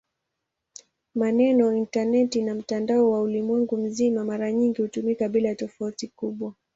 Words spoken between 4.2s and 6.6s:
mara nyingi hutumika bila tofauti kubwa.